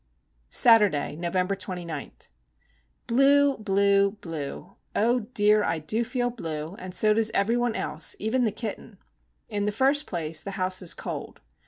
Saturday, 0.49 1.15
November 1.15 1.55
29. 1.55 2.11
Blue! 3.05 3.55
blue! 3.57 4.09
blue! 4.19 4.75
oh 4.95 5.19
dear, 5.35 5.63
I 5.63 5.77
do 5.77 6.03
feel 6.03 6.31
blue, 6.31 6.73
and 6.79 6.95
so 6.95 7.13
does 7.13 7.29
every 7.35 7.55
one 7.55 7.75
else, 7.75 8.15
even 8.17 8.43
the 8.43 8.51
kitten! 8.51 8.97
In 9.47 9.65
the 9.67 9.71
first 9.71 10.07
place 10.07 10.41
the 10.41 10.57
house 10.57 10.81
is 10.81 10.95
cold. 10.95 11.39